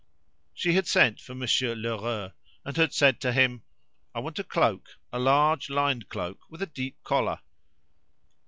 She 0.55 0.73
had 0.73 0.87
sent 0.87 1.21
for 1.21 1.35
Monsieur 1.35 1.75
Lheureux, 1.75 2.31
and 2.65 2.75
had 2.75 2.91
said 2.91 3.19
to 3.21 3.31
him 3.31 3.61
"I 4.15 4.19
want 4.19 4.39
a 4.39 4.43
cloak 4.43 4.97
a 5.13 5.19
large 5.19 5.69
lined 5.69 6.09
cloak 6.09 6.39
with 6.49 6.63
a 6.63 6.65
deep 6.65 6.97
collar." 7.03 7.41